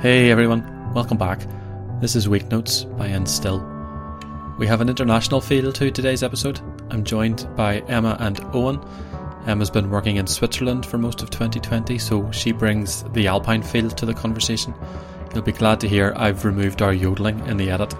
[0.00, 1.46] Hey everyone, welcome back.
[2.00, 3.60] This is Week Notes by Instill.
[4.58, 6.58] We have an international feel to today's episode.
[6.88, 8.80] I'm joined by Emma and Owen.
[9.46, 13.90] Emma's been working in Switzerland for most of 2020, so she brings the alpine feel
[13.90, 14.72] to the conversation.
[15.34, 17.94] You'll be glad to hear I've removed our yodeling in the edit.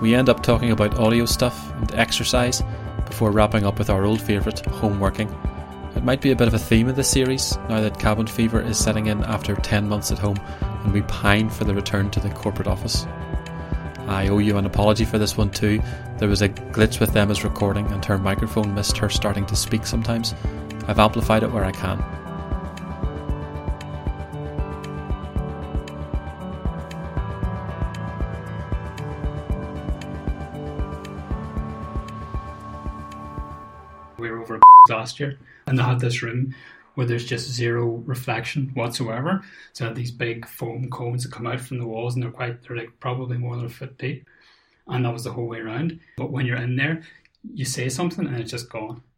[0.00, 2.62] We end up talking about audio stuff and exercise
[3.04, 5.28] before wrapping up with our old favourite, home working.
[5.96, 8.60] It might be a bit of a theme of this series now that cabin fever
[8.60, 12.20] is setting in after 10 months at home and we pine for the return to
[12.20, 13.06] the corporate office.
[14.06, 15.82] I owe you an apology for this one too.
[16.18, 19.86] There was a glitch with Emma's recording and her microphone missed her starting to speak
[19.86, 20.34] sometimes.
[20.88, 22.02] I've amplified it where I can.
[35.20, 36.54] Year and they had this room
[36.94, 39.42] where there's just zero reflection whatsoever.
[39.72, 42.62] So had these big foam cones that come out from the walls, and they're quite
[42.62, 44.28] they're like probably more than a foot deep,
[44.86, 46.00] and that was the whole way around.
[46.16, 47.02] But when you're in there,
[47.54, 49.02] you say something and it's just gone.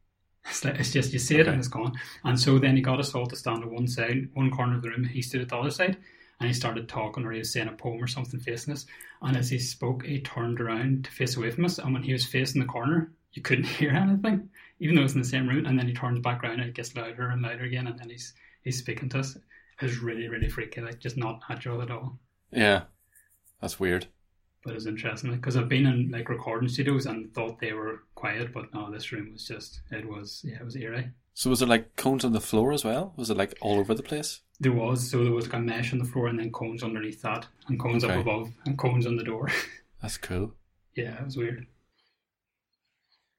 [0.45, 1.93] It's, like, it's just you say it and it's gone.
[2.25, 4.83] And so then he got us all to stand at one side, one corner of
[4.83, 5.05] the room.
[5.05, 5.97] He stood at the other side,
[6.41, 8.85] and he started talking or he was saying a poem or something facing us.
[9.23, 11.79] And as he spoke, he turned around to face away from us.
[11.79, 14.51] And when he was facing the corner, you couldn't hear anything
[14.83, 16.75] even though it's in the same room, and then he turns back around and it
[16.75, 19.37] gets louder and louder again, and then he's he's speaking to us.
[19.37, 19.43] It
[19.87, 22.19] was really really freaky, like just not natural at all.
[22.51, 22.83] Yeah,
[23.61, 24.07] that's weird.
[24.65, 28.53] But it's interesting because I've been in like recording studios and thought they were quiet,
[28.53, 31.11] but no, this room was just it was yeah it was eerie.
[31.35, 33.15] So was there like cones on the floor as well?
[33.17, 34.41] Was it like all over the place?
[34.61, 35.11] There was.
[35.11, 37.81] So there was like a mesh on the floor and then cones underneath that, and
[37.81, 38.15] cones Okay.
[38.15, 39.49] up above, and cones on the door.
[40.03, 40.55] That's cool.
[40.95, 41.67] yeah, it was weird.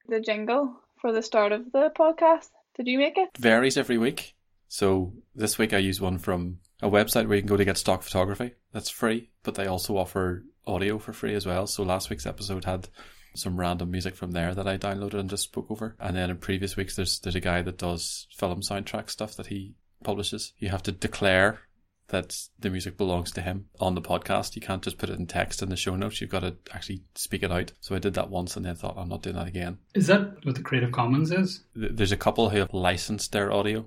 [0.10, 2.48] the jingle for the start of the podcast.
[2.78, 3.28] Did you make it?
[3.38, 4.36] Varies every week.
[4.70, 7.78] So this week I use one from a website where you can go to get
[7.78, 8.54] stock photography.
[8.72, 11.68] That's free, but they also offer audio for free as well.
[11.68, 12.88] So last week's episode had
[13.36, 15.98] some random music from there that I downloaded and just spoke over.
[16.00, 19.48] And then in previous weeks, there's there's a guy that does film soundtrack stuff that
[19.48, 19.76] he
[20.06, 20.54] publishes.
[20.58, 21.60] You have to declare
[22.10, 24.56] that the music belongs to him on the podcast.
[24.56, 26.22] You can't just put it in text in the show notes.
[26.22, 27.72] You've got to actually speak it out.
[27.80, 29.80] So I did that once and then thought I'm not doing that again.
[29.94, 31.64] Is that what the Creative Commons is?
[31.76, 33.86] There's a couple who have licensed their audio.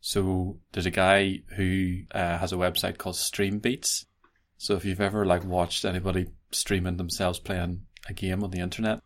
[0.00, 4.06] So there's a guy who uh, has a website called Stream Beats.
[4.58, 9.00] So if you've ever like watched anybody streaming themselves playing a game on the internet,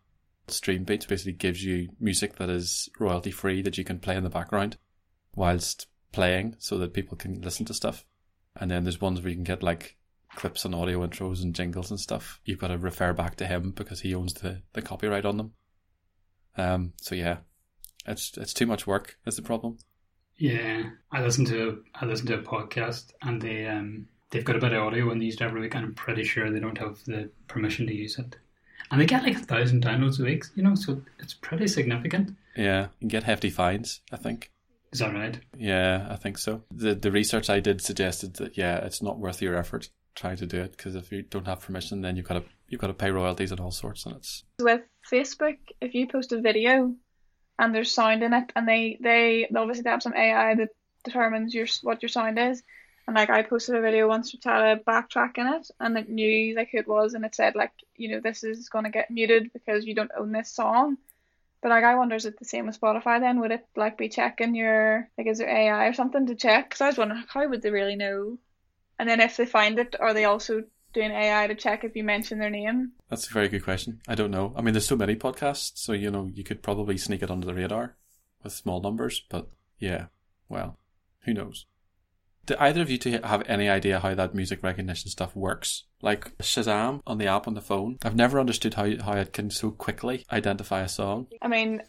[0.49, 4.25] Stream Beats basically gives you music that is royalty free that you can play in
[4.25, 4.77] the background
[5.35, 8.05] whilst playing so that people can listen to stuff.
[8.57, 9.97] And then there's ones where you can get like
[10.35, 12.41] clips and audio intros and jingles and stuff.
[12.45, 15.53] You've got to refer back to him because he owns the, the copyright on them.
[16.57, 17.39] Um, so yeah,
[18.07, 19.19] it's it's too much work.
[19.27, 19.79] Is the problem?
[20.37, 24.61] Yeah, I listen to I listen to a podcast and they um they've got a
[24.61, 26.79] bit of audio and they use it every week and I'm pretty sure they don't
[26.79, 28.37] have the permission to use it.
[28.91, 32.37] And they get like a thousand downloads a week, you know, so it's pretty significant.
[32.57, 34.01] Yeah, you get hefty fines.
[34.11, 34.51] I think.
[34.93, 35.39] Is that right?
[35.57, 36.63] Yeah, I think so.
[36.71, 40.47] The the research I did suggested that yeah, it's not worth your effort trying to
[40.47, 42.95] do it because if you don't have permission, then you've got to you've got to
[42.95, 46.95] pay royalties and all sorts, and it's With Facebook, if you post a video
[47.59, 50.71] and there's sound in it, and they they obviously they have some AI that
[51.05, 52.63] determines your what your sound is.
[53.07, 56.09] And like I posted a video once which had a backtrack in it, and it
[56.09, 59.11] knew like who it was, and it said like you know this is gonna get
[59.11, 60.97] muted because you don't own this song.
[61.63, 63.41] But like I wonder is it the same with Spotify then?
[63.41, 66.71] Would it like be checking your like is there AI or something to check?
[66.71, 68.39] Because I was wondering how would they really know?
[68.99, 70.63] And then if they find it, are they also
[70.93, 72.93] doing AI to check if you mention their name?
[73.09, 74.01] that's a very good question.
[74.09, 74.53] I don't know.
[74.57, 77.47] I mean, there's so many podcasts, so you know you could probably sneak it under
[77.47, 77.97] the radar
[78.43, 79.49] with small numbers, but
[79.79, 80.07] yeah,
[80.49, 80.79] well,
[81.25, 81.67] who knows?
[82.47, 85.85] Do either of you two have any idea how that music recognition stuff works?
[86.03, 87.99] Like Shazam on the app on the phone.
[88.03, 91.29] I've never understood how how it can so quickly identify a song.
[91.43, 91.83] I mean,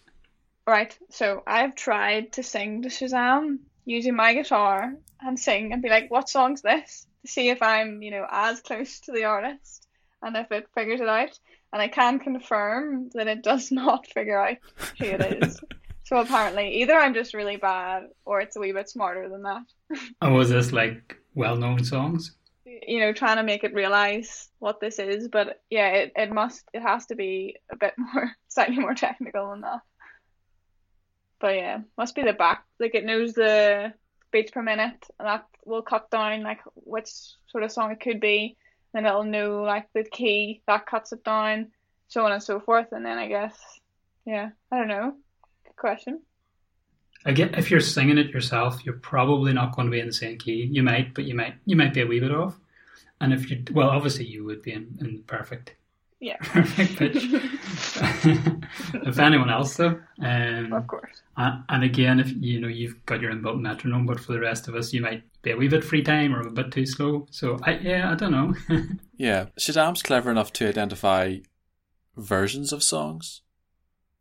[0.67, 5.89] right, so I've tried to sing to Shazam using my guitar and sing and be
[5.89, 7.07] like, what song's this?
[7.23, 9.87] To see if I'm, you know, as close to the artist
[10.21, 11.37] and if it figures it out.
[11.73, 14.57] And I can confirm that it does not figure out
[14.99, 15.59] who it is.
[16.11, 19.63] so apparently, either I'm just really bad or it's a wee bit smarter than that.
[20.21, 22.35] And was this like well known songs?
[22.65, 25.29] You know, trying to make it realize what this is.
[25.29, 29.51] But yeah, it, it must, it has to be a bit more, slightly more technical
[29.51, 29.79] than that.
[31.39, 32.65] But yeah, must be the back.
[32.77, 33.93] Like it knows the
[34.31, 37.09] beats per minute, and that will cut down like which
[37.47, 38.57] sort of song it could be.
[38.93, 41.71] Then it'll know like the key that cuts it down,
[42.09, 42.87] so on and so forth.
[42.91, 43.57] And then I guess,
[44.25, 45.15] yeah, I don't know.
[45.71, 46.21] Good question.
[47.25, 50.37] Again, if you're singing it yourself, you're probably not going to be in the same
[50.37, 50.67] key.
[50.71, 52.57] You might, but you might you might be a wee bit off.
[53.19, 55.75] And if you, well, obviously you would be in, in perfect,
[56.19, 56.37] Yeah.
[56.41, 57.15] perfect pitch.
[59.05, 61.21] if anyone else, though, um, Of course.
[61.37, 64.67] and, and again, if you know you've got your inbuilt metronome, but for the rest
[64.67, 67.27] of us, you might be a wee bit free time or a bit too slow.
[67.29, 68.55] So, I, yeah, I don't know.
[69.15, 71.37] Yeah, Shazam's clever enough to identify
[72.17, 73.41] versions of songs.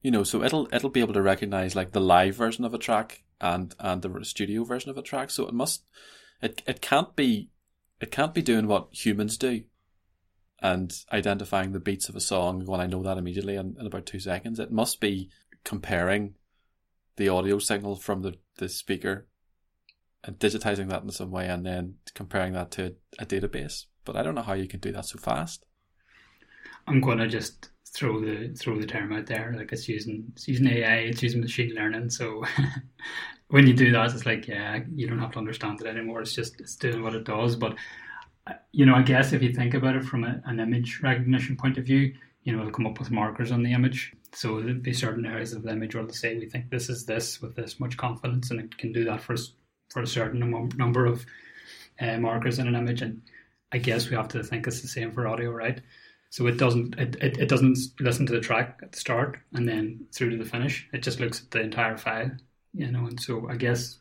[0.02, 2.78] You know, so it'll it'll be able to recognize like the live version of a
[2.78, 5.30] track and and the studio version of a track.
[5.30, 5.84] So it must
[6.42, 7.50] it it can't be
[8.00, 9.62] it can't be doing what humans do
[10.62, 14.06] and identifying the beats of a song when I know that immediately in, in about
[14.06, 14.58] two seconds.
[14.58, 15.30] It must be
[15.64, 16.34] comparing
[17.16, 19.26] the audio signal from the, the speaker
[20.22, 23.86] and digitizing that in some way and then comparing that to a database.
[24.04, 25.64] But I don't know how you can do that so fast.
[26.86, 29.54] I'm going to just throw the throw the term out there.
[29.56, 32.10] Like it's using it's using AI, it's using machine learning.
[32.10, 32.44] So
[33.48, 36.20] when you do that, it's like yeah, you don't have to understand it anymore.
[36.20, 37.56] It's just it's doing what it does.
[37.56, 37.76] But
[38.46, 41.56] uh, you know, I guess if you think about it from a, an image recognition
[41.56, 42.14] point of view,
[42.44, 44.12] you know, it'll come up with markers on the image.
[44.32, 47.42] So be certain areas of the image where it'll say we think this is this
[47.42, 49.36] with this much confidence, and it can do that for
[49.90, 51.26] for a certain num- number of
[52.00, 53.02] uh, markers in an image.
[53.02, 53.22] And
[53.72, 55.80] I guess we have to think it's the same for audio, right?
[56.30, 59.68] So it doesn't it, it, it doesn't listen to the track at the start and
[59.68, 60.88] then through to the finish.
[60.92, 62.30] It just looks at the entire file,
[62.72, 63.06] you know.
[63.06, 63.98] And so I guess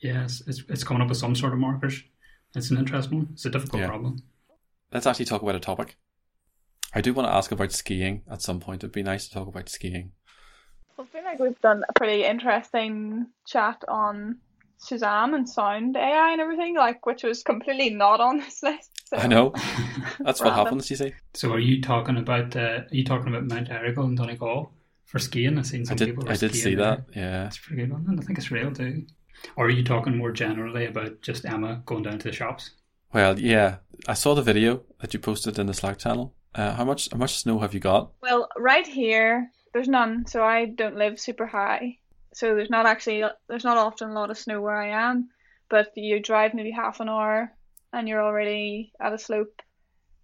[0.00, 2.02] yes, it's it's coming up with some sort of markers.
[2.56, 3.28] It's an interesting one.
[3.32, 3.88] It's a difficult Yeah.
[3.88, 4.22] problem.
[4.92, 5.96] Let's actually talk about a topic.
[6.92, 8.82] I do want to ask about skiing at some point.
[8.82, 10.10] It'd be nice to talk about skiing.
[10.98, 14.38] I feel like we've done a pretty interesting chat on
[14.88, 18.90] Shazam and sound AI and everything, like which was completely not on this list.
[19.08, 19.16] So.
[19.16, 19.50] I know.
[20.20, 20.64] That's what Random.
[20.64, 21.12] happens, you see.
[21.34, 24.72] So are you talking about uh, are you talking about Mount Errigal and Donegal
[25.06, 25.58] for skiing?
[25.58, 26.24] I've seen I some did people.
[26.24, 26.96] were I did skiing see there.
[26.96, 27.04] that.
[27.14, 27.42] Yeah.
[27.44, 28.06] That's a pretty good one.
[28.08, 29.06] And I think it's real too.
[29.56, 32.70] Or are you talking more generally about just Emma going down to the shops?
[33.12, 33.76] Well, yeah.
[34.06, 36.34] I saw the video that you posted in the Slack channel.
[36.54, 38.10] Uh, how much how much snow have you got?
[38.22, 41.98] Well, right here, there's none, so I don't live super high.
[42.32, 45.30] So there's not actually, there's not often a lot of snow where I am,
[45.68, 47.52] but you drive maybe half an hour
[47.92, 49.62] and you're already at a slope,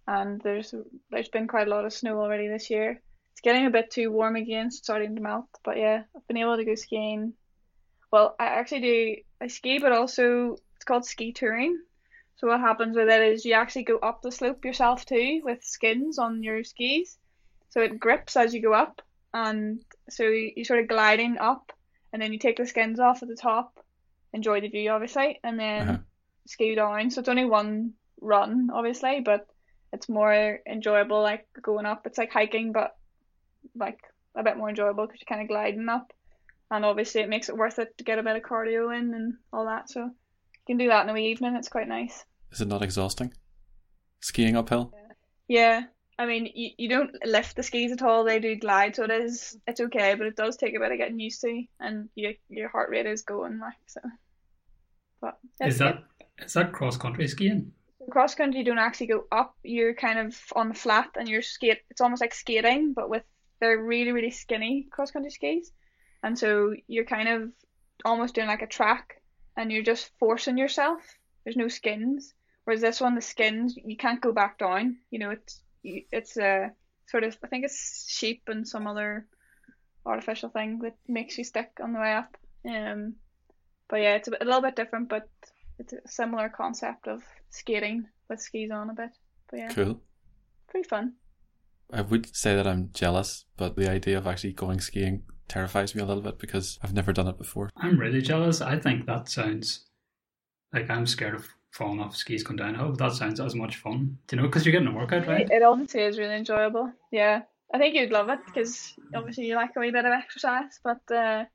[0.07, 0.73] and there's
[1.11, 3.01] there's been quite a lot of snow already this year.
[3.31, 6.37] It's getting a bit too warm again, it's starting to melt, but yeah, I've been
[6.37, 7.33] able to go skiing.
[8.09, 11.77] Well, I actually do, I ski, but also it's called ski touring.
[12.37, 15.63] So what happens with it is you actually go up the slope yourself too with
[15.63, 17.17] skins on your skis.
[17.69, 19.01] So it grips as you go up,
[19.33, 21.73] and so you're sort of gliding up,
[22.13, 23.79] and then you take the skins off at the top,
[24.33, 25.97] enjoy the view obviously, and then Uh-huh.
[26.47, 27.09] ski down.
[27.11, 29.47] So it's only one run obviously, but
[29.93, 32.05] it's more enjoyable like going up.
[32.05, 32.95] It's like hiking, but
[33.75, 33.99] like
[34.35, 36.11] a bit more enjoyable because you're kind of gliding up,
[36.71, 39.33] and obviously it makes it worth it to get a bit of cardio in and
[39.53, 39.89] all that.
[39.89, 40.11] So you
[40.67, 41.55] can do that in the evening.
[41.55, 42.25] It's quite nice.
[42.51, 43.33] Is it not exhausting?
[44.21, 44.93] Skiing uphill?
[45.47, 45.83] Yeah,
[46.19, 48.23] I mean, you, you don't lift the skis at all.
[48.23, 50.97] They do glide, so it is it's okay, but it does take a bit of
[50.97, 54.01] getting used to, and you, your heart rate is going like so.
[55.21, 56.03] But Is that
[56.39, 57.71] is that cross country skiing?
[58.09, 58.59] cross country?
[58.59, 59.55] You don't actually go up.
[59.63, 61.79] You're kind of on the flat, and you're skate.
[61.89, 63.23] It's almost like skating, but with
[63.59, 65.71] they're really really skinny cross country skis,
[66.23, 67.51] and so you're kind of
[68.05, 69.21] almost doing like a track,
[69.55, 71.01] and you're just forcing yourself.
[71.43, 72.33] There's no skins.
[72.63, 74.97] Whereas this one, the skins, you can't go back down.
[75.09, 76.71] You know, it's it's a
[77.07, 79.27] sort of I think it's sheep and some other
[80.05, 82.37] artificial thing that makes you stick on the way up.
[82.67, 83.15] Um,
[83.89, 85.29] but yeah, it's a, bit, a little bit different, but
[85.79, 89.09] it's a similar concept of skating with skis on a bit.
[89.49, 90.01] But yeah, Cool.
[90.69, 91.13] pretty fun.
[91.91, 96.01] I would say that I'm jealous, but the idea of actually going skiing terrifies me
[96.01, 97.69] a little bit because I've never done it before.
[97.77, 98.59] I'm really jealous.
[98.59, 99.85] I think that sounds
[100.73, 104.17] like I'm scared of falling off skis going downhill, that sounds as much fun.
[104.31, 104.43] You know?
[104.43, 105.41] Because you're getting a workout, right?
[105.41, 106.91] It, it honestly is really enjoyable.
[107.11, 107.43] Yeah,
[107.73, 111.01] I think you'd love it because obviously you like a wee bit of exercise, but
[111.11, 111.45] uh,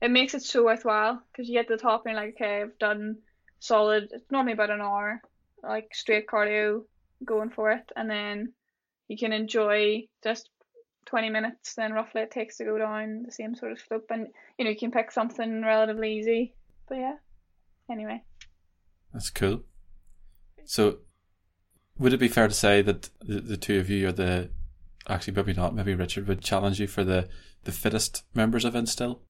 [0.00, 2.62] it makes it so worthwhile because you get to the top and you're like, okay,
[2.62, 3.18] I've done
[3.60, 4.08] solid.
[4.12, 5.22] It's normally about an hour,
[5.62, 6.84] like straight cardio,
[7.24, 8.52] going for it, and then
[9.08, 10.50] you can enjoy just
[11.06, 11.74] 20 minutes.
[11.74, 14.70] Then roughly it takes to go down the same sort of slope, and you know
[14.70, 16.54] you can pick something relatively easy.
[16.88, 17.14] But yeah,
[17.90, 18.22] anyway.
[19.12, 19.62] That's cool.
[20.64, 20.98] So,
[21.98, 24.50] would it be fair to say that the, the two of you are the
[25.08, 27.28] actually maybe not maybe Richard would challenge you for the
[27.64, 29.20] the fittest members of Instill?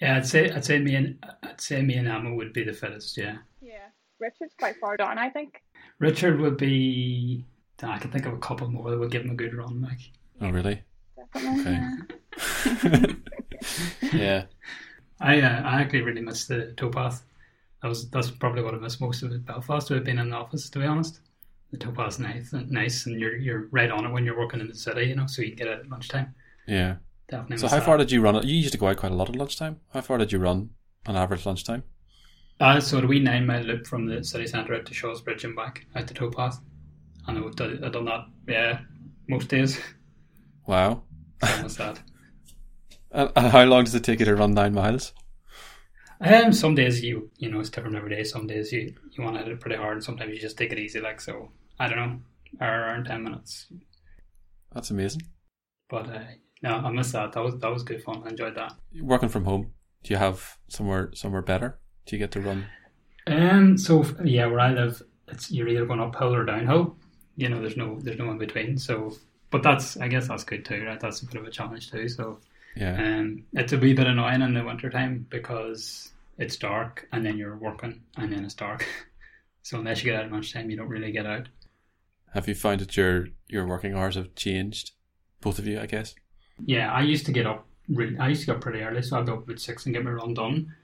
[0.00, 2.72] Yeah, I'd say I'd say me and I'd say me and Emma would be the
[2.72, 3.16] fittest.
[3.16, 5.62] Yeah, Yeah, Richard's quite far down, I think.
[5.98, 7.44] Richard would be.
[7.82, 9.80] I can think of a couple more that would give him a good run.
[9.80, 9.98] Like,
[10.42, 10.82] Oh, really?
[11.34, 11.60] Definitely.
[11.60, 13.16] Okay.
[14.02, 14.12] yeah.
[14.12, 14.42] yeah.
[15.20, 17.20] I uh, I actually really miss the towpath.
[17.82, 19.46] That was that's probably what I missed most of it.
[19.46, 21.20] Belfast would have been in the office, to be honest.
[21.70, 24.74] the towpath nice, nice, and you're you're right on it when you're working in the
[24.74, 26.34] city, you know, so you can get it at lunchtime.
[26.66, 26.96] Yeah.
[27.28, 27.58] Definitely.
[27.58, 27.84] So how that.
[27.84, 28.36] far did you run?
[28.36, 28.44] it?
[28.44, 29.80] You used to go out quite a lot at lunchtime.
[29.94, 30.70] How far did you run
[31.06, 31.84] on average lunchtime?
[32.58, 35.56] Uh, so wee nine mile loop from the city centre out to Shaw's Bridge and
[35.56, 36.58] back out to Towpath.
[37.26, 38.80] And I would do, I've done that, yeah,
[39.28, 39.80] most days.
[40.66, 41.02] Wow.
[41.40, 42.00] What's that?
[43.12, 45.12] And how long does it take you to run nine miles?
[46.22, 48.24] Um, some days you you know it's different every day.
[48.24, 50.72] Some days you you want to hit it pretty hard, and sometimes you just take
[50.72, 51.00] it easy.
[51.00, 52.20] Like so, I don't know,
[52.60, 53.66] hour, hour and ten minutes.
[54.72, 55.22] That's amazing.
[55.88, 56.22] But uh,
[56.62, 57.32] no, I miss that.
[57.32, 58.22] That was that was good fun.
[58.24, 58.74] I enjoyed that.
[59.00, 59.72] Working from home,
[60.02, 61.78] do you have somewhere somewhere better?
[62.06, 62.66] Do you get to run?
[63.26, 66.96] Um, so yeah, where I live, it's you're either going uphill or downhill.
[67.36, 68.76] You know, there's no there's no in between.
[68.76, 69.16] So,
[69.50, 71.00] but that's I guess that's good too, right?
[71.00, 72.08] That's a bit of a challenge too.
[72.08, 72.40] So,
[72.76, 72.94] Yeah.
[73.20, 76.09] um, it's a wee bit annoying in the winter time because
[76.40, 78.84] it's dark and then you're working and then it's dark.
[79.62, 81.46] So unless you get out at lunchtime, you don't really get out.
[82.32, 84.92] Have you found that your your working hours have changed?
[85.42, 86.14] Both of you, I guess.
[86.64, 87.66] Yeah, I used to get up.
[87.86, 89.94] Really, I used to get up pretty early, so I'd be up at six and
[89.94, 90.74] get my run done.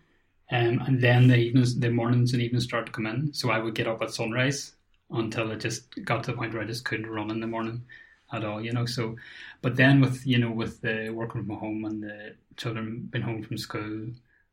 [0.50, 3.32] Um, and then the evenings, the mornings and evenings start to come in.
[3.32, 4.76] So I would get up at sunrise
[5.10, 7.82] until it just got to the point where I just couldn't run in the morning
[8.30, 8.84] at all, you know.
[8.84, 9.16] So,
[9.62, 13.42] but then with you know with the working from home and the children being home
[13.42, 14.08] from school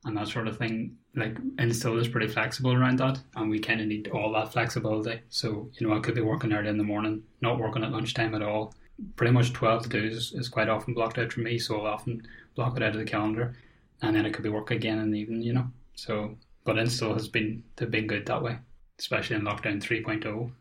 [0.05, 3.81] and that sort of thing, like Instill is pretty flexible around that, and we kind
[3.81, 5.21] of need all that flexibility.
[5.29, 8.35] So you know, I could be working early in the morning, not working at lunchtime
[8.35, 8.73] at all.
[9.15, 11.93] Pretty much twelve to two is, is quite often blocked out for me, so I'll
[11.93, 12.21] often
[12.55, 13.55] block it out of the calendar,
[14.01, 15.67] and then it could be work again in the evening, you know.
[15.95, 18.57] So, but Instill has been they've been good that way,
[18.99, 20.11] especially in lockdown oh.
[20.21, 20.51] 3.0.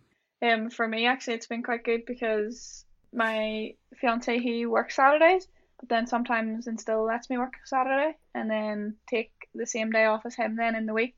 [0.42, 5.46] Um, for me, actually, it's been quite good because my fiance he works Saturdays,
[5.88, 10.34] then sometimes Instill lets me work Saturday and then take the same day off as
[10.34, 11.16] him then in the week.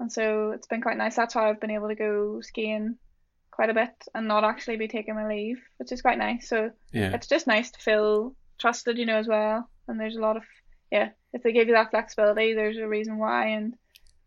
[0.00, 1.16] And so it's been quite nice.
[1.16, 2.96] That's how I've been able to go skiing
[3.50, 6.48] quite a bit and not actually be taking my leave, which is quite nice.
[6.48, 7.14] So Yeah.
[7.14, 9.68] it's just nice to feel trusted, you know, as well.
[9.86, 10.42] And there's a lot of
[10.90, 13.74] yeah, if they give you that flexibility, there's a reason why, and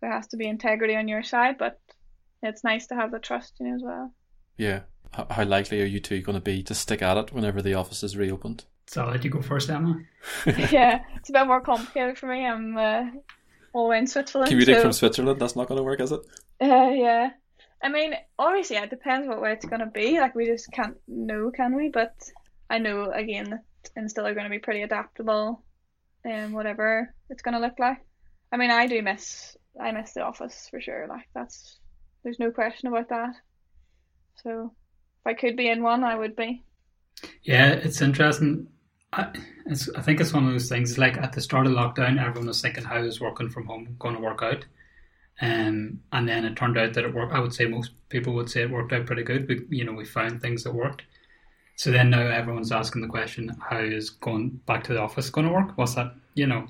[0.02, 1.58] there has to be integrity on your side.
[1.58, 1.80] But
[2.44, 4.14] it's nice to have the trust, you know, as well.
[4.58, 4.82] Yeah.
[5.14, 8.04] How likely are you two going to be to stick at it whenever the office
[8.04, 8.66] is reopened?
[8.88, 10.00] So I'll let you go first, Emma.
[10.46, 12.46] yeah, it's a bit more complicated for me.
[12.46, 13.06] I'm uh,
[13.74, 14.50] all the way in Switzerland.
[14.50, 16.22] Commuting so, from Switzerland, that's not going to work, is it?
[16.62, 17.32] uh, yeah.
[17.84, 20.20] I mean, obviously, it depends what way it's going to be.
[20.20, 21.90] Like, we just can't know, can we?
[21.90, 22.14] But
[22.70, 25.64] I know, again, that Instill are going to be pretty adaptable
[26.24, 28.00] and whatever it's going to look like.
[28.52, 31.08] I mean, I do miss, I miss the office for sure.
[31.08, 31.78] Like, that's,
[32.24, 33.36] there's no question about that.
[34.44, 34.72] So,
[35.22, 36.64] if I could be in one, I would be.
[37.44, 38.68] Yeah, it's interesting.
[39.18, 39.32] I,
[39.96, 40.98] I think it's one of those things.
[40.98, 44.16] Like at the start of lockdown, everyone was thinking, "How is working from home going
[44.16, 44.66] to work out?"
[45.42, 47.34] Um, and then it turned out that it worked.
[47.34, 49.48] I would say most people would say it worked out pretty good.
[49.48, 51.04] We, you know, we found things that worked.
[51.76, 55.48] So then now everyone's asking the question: How is going back to the office going
[55.48, 55.78] to work?
[55.78, 56.14] What's that?
[56.36, 56.68] You know,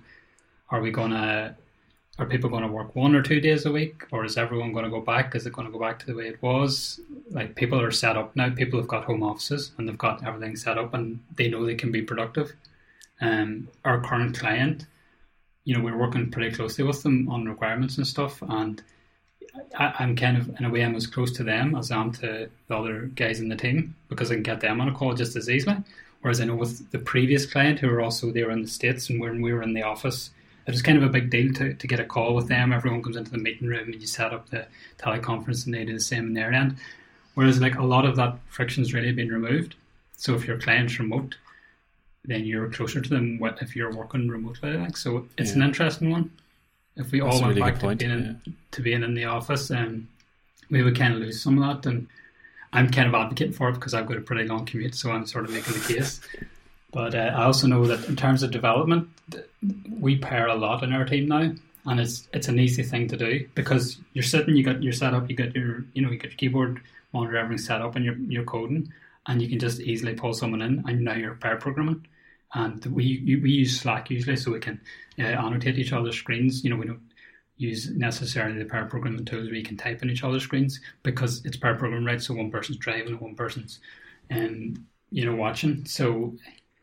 [0.70, 1.56] are we going to?
[2.20, 4.86] Are people going to work one or two days a week, or is everyone going
[4.86, 5.36] to go back?
[5.36, 7.00] Is it going to go back to the way it was?
[7.30, 8.50] Like people are set up now.
[8.50, 11.76] People have got home offices and they've got everything set up, and they know they
[11.76, 12.54] can be productive.
[13.22, 14.88] Um, our current client,
[15.64, 18.82] you know, we're working pretty closely with them on requirements and stuff, and
[19.78, 22.12] I, I'm kind of in a way I'm as close to them as I am
[22.14, 25.14] to the other guys in the team because I can get them on a call
[25.14, 25.78] just as easily.
[26.22, 29.20] Whereas I know with the previous client who were also there in the states, and
[29.20, 30.32] when we were in the office,
[30.68, 32.74] it was kind of a big deal to, to get a call with them.
[32.74, 34.68] Everyone comes into the meeting room and you set up the
[35.00, 36.76] teleconference, and they do the same in their end.
[37.36, 39.76] Whereas like a lot of that friction's really been removed.
[40.18, 41.38] So if your client's remote,
[42.26, 44.74] then you're closer to them if you're working remotely.
[44.74, 46.32] Like so, it's an interesting one.
[46.98, 49.72] If we That's all went really back to being in, to being in the office,
[49.72, 50.10] um,
[50.70, 51.90] we would kind of lose some of that.
[51.90, 52.08] And
[52.74, 55.26] I'm kind of advocating for it because I've got a pretty long commute, so I'm
[55.26, 56.20] sort of making the case.
[56.92, 59.10] But uh, I also know that in terms of development,
[60.00, 61.52] we pair a lot in our team now,
[61.86, 65.30] and it's it's an easy thing to do because you're sitting, you got your setup,
[65.30, 66.82] you got your you know you got your keyboard,
[67.14, 68.92] monitor, everything set up, and you're you're coding,
[69.28, 72.06] and you can just easily pull someone in, and now you're pair programming.
[72.54, 74.80] And we we use Slack usually, so we can
[75.20, 76.64] uh, annotate each other's screens.
[76.64, 77.02] You know, we don't
[77.58, 81.44] use necessarily the pair programming tools where you can type in each other's screens because
[81.44, 82.22] it's pair programming, right?
[82.22, 83.80] So one person's driving and one person's,
[84.32, 85.86] um, you know, watching.
[85.86, 86.36] So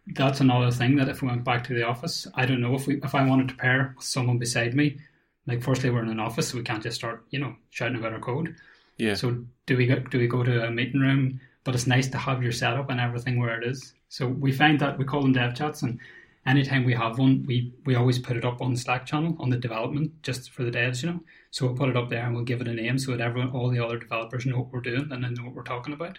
[0.08, 2.86] that's another thing that if we went back to the office, I don't know if
[2.86, 4.98] we if I wanted to pair with someone beside me.
[5.46, 8.14] Like, firstly, we're in an office, so we can't just start, you know, shouting about
[8.14, 8.56] our code.
[8.96, 9.14] Yeah.
[9.14, 11.40] So do we go, do we go to a meeting room?
[11.64, 13.94] But it's nice to have your setup and everything where it is.
[14.08, 15.98] So we find that we call them dev chats, and
[16.46, 19.50] anytime we have one, we, we always put it up on the Slack channel on
[19.50, 21.20] the development just for the devs, you know.
[21.50, 23.50] So we'll put it up there and we'll give it a name so that everyone,
[23.50, 26.18] all the other developers know what we're doing and then know what we're talking about.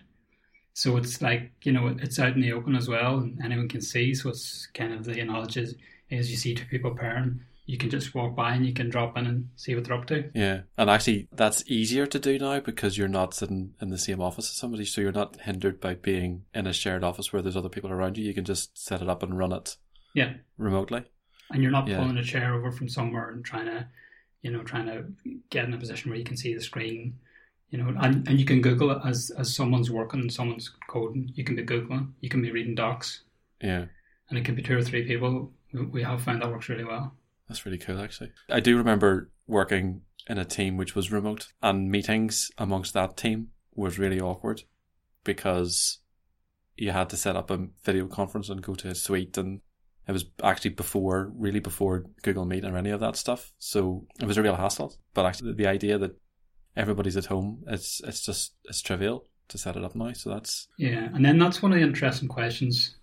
[0.75, 3.79] So it's like, you know, it's out in the open as well and anyone can
[3.81, 4.13] see.
[4.13, 5.75] So it's kind of the analogy is,
[6.09, 9.17] is you see two people pairing, you can just walk by and you can drop
[9.17, 10.29] in and see what they're up to.
[10.35, 10.61] Yeah.
[10.77, 14.49] And actually, that's easier to do now because you're not sitting in the same office
[14.49, 14.83] as somebody.
[14.83, 18.17] So you're not hindered by being in a shared office where there's other people around
[18.17, 18.25] you.
[18.25, 19.77] You can just set it up and run it
[20.13, 20.33] Yeah.
[20.57, 21.03] remotely.
[21.51, 21.99] And you're not Yeah.
[21.99, 23.87] pulling a chair over from somewhere and trying to,
[24.41, 27.17] you know, trying to get in a position where you can see the screen.
[27.75, 31.29] You know, and, and you can Google it as, as someone's working and someone's coding.
[31.33, 33.23] You can be Googling, you can be reading docs,
[33.61, 33.85] Yeah.
[34.29, 35.51] and it can be two or three people.
[35.73, 37.17] We- We have found that works really well.
[37.49, 38.31] That's really cool, actually.
[38.49, 43.49] I do remember working in a team which was remote, and meetings amongst that team
[43.73, 44.63] was really awkward
[45.25, 45.99] because
[46.77, 49.59] you had to set up a video conference and go to a suite, and
[50.07, 53.51] it was actually before, really before Google Meet or any of that stuff.
[53.59, 54.95] So it was a real hassle.
[55.13, 56.15] But actually, the idea that
[56.75, 60.13] everybody's at home, it's it's just it's trivial to set it up now.
[60.13, 62.95] So that's Yeah, and then that's one of the interesting questions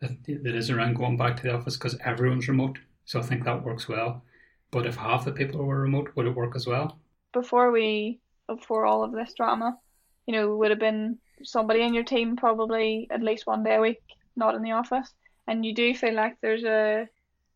[0.00, 2.78] that, that is around going back to the office because everyone's remote.
[3.04, 4.22] So I think that works well.
[4.70, 6.98] But if half the people were remote, would it work as well?
[7.36, 8.18] before we
[8.48, 9.78] before all of this drama,
[10.26, 13.80] you know, would have been somebody in your team probably at least one day a
[13.80, 14.00] week
[14.36, 15.12] not in the office,
[15.46, 17.08] and you do feel like there's a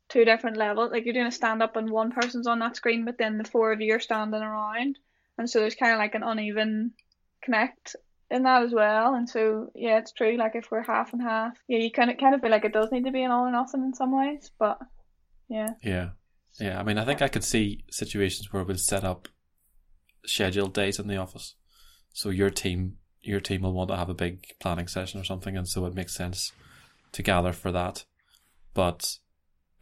[0.08, 0.90] two different levels.
[0.90, 3.44] Like you're doing a stand up and one person's on that screen, but then the
[3.44, 4.98] four of you are standing around,
[5.40, 6.92] and so there's kind of like an uneven
[7.42, 7.96] connect
[8.30, 9.14] in that as well.
[9.14, 10.36] And so yeah, it's true.
[10.36, 12.72] Like if we're half and half, yeah, you kind of kind of feel like it
[12.72, 14.78] does need to be an all or nothing in some ways, but
[15.48, 15.70] yeah.
[15.82, 16.10] Yeah.
[16.60, 16.78] Yeah.
[16.78, 19.28] I mean, I think I could see situations where we'll set up
[20.24, 21.56] scheduled days in the office.
[22.12, 25.56] So your team, your team will want to have a big planning session or something.
[25.56, 26.52] And so it makes sense
[27.12, 28.04] to gather for that.
[28.74, 29.16] But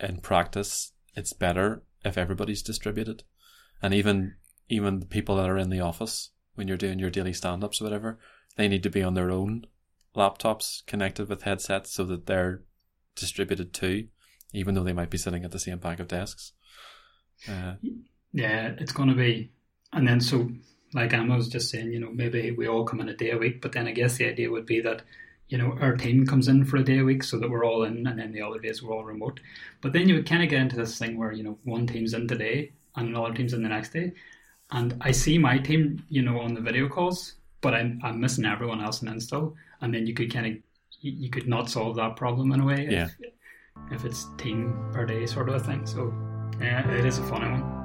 [0.00, 3.24] in practice, it's better if everybody's distributed.
[3.82, 4.36] And even,
[4.68, 7.84] even the people that are in the office, when you're doing your daily stand-ups or
[7.84, 8.18] whatever,
[8.56, 9.66] they need to be on their own
[10.16, 12.62] laptops connected with headsets so that they're
[13.14, 14.08] distributed too,
[14.52, 16.52] even though they might be sitting at the same bank of desks.
[17.48, 17.74] Uh,
[18.32, 19.50] Yeah, it's going to be.
[19.92, 20.50] And then, so
[20.92, 23.38] like Emma was just saying, you know, maybe we all come in a day a
[23.38, 25.02] week, but then I guess the idea would be that,
[25.48, 27.84] you know, our team comes in for a day a week so that we're all
[27.84, 29.40] in, and then the other days we're all remote.
[29.80, 32.12] But then you would kind of get into this thing where, you know, one team's
[32.12, 34.12] in today and another team's in the next day.
[34.70, 38.44] And I see my team, you know, on the video calls, but I'm, I'm missing
[38.44, 39.54] everyone else in Instill.
[39.80, 40.52] And then you could kind of,
[41.00, 43.08] you, could not solve that problem in a way if, Yeah.
[43.90, 45.86] if it's team per day sort of a thing.
[45.86, 46.12] So,
[46.60, 47.78] yeah, it is a funny one.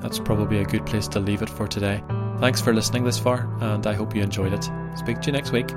[0.00, 2.02] that's probably a good place to leave it for today.
[2.38, 4.70] Thanks for listening this far, and I hope you enjoyed it.
[4.96, 5.68] Speak to you next week.